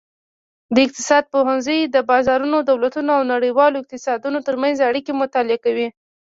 [0.75, 5.87] د اقتصاد پوهنځی د بازارونو، دولتونو او نړیوالو اقتصادونو ترمنځ اړیکې مطالعه کوي.